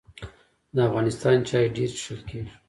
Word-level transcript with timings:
د 0.75 0.77
افغانستان 0.87 1.37
چای 1.49 1.65
ډیر 1.75 1.89
څښل 1.97 2.19
کیږي 2.29 2.51